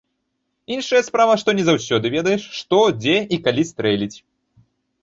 Іншая 0.75 1.01
справа, 1.09 1.35
што 1.41 1.49
не 1.59 1.67
заўсёды 1.69 2.13
ведаеш, 2.17 2.43
што, 2.61 2.81
дзе 3.01 3.17
і 3.39 3.41
калі 3.47 3.69
стрэліць. 3.73 4.15